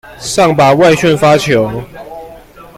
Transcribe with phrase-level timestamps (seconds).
[0.17, 1.69] 上吧，外旋發球